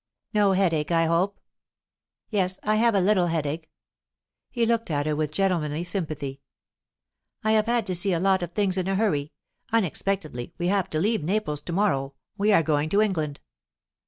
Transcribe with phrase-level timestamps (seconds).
[0.33, 1.39] "No headache, I hope?"
[2.31, 3.69] "Yes, I have a little headache."
[4.49, 6.41] He looked at her with gentlemanly sympathy.
[7.43, 9.31] "I have had to see to a lot of things in a hurry.
[9.71, 13.41] Unexpectedly, we have to leave Naples to morrow; we are going to England."